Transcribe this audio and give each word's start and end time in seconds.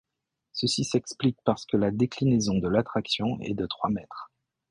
Ceci 0.53 0.83
s'explique 0.83 1.37
parce 1.43 1.63
que 1.67 1.77
la 1.77 1.91
déclinaison 1.91 2.57
de 2.57 2.67
l'attraction 2.67 3.39
est 3.41 3.53
de 3.53 3.67
trois 3.67 3.91
mètres. 3.91 4.31